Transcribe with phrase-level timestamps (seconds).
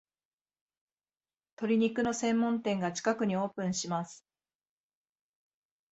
[1.57, 4.25] 鶏肉の専門店が近くにオープンします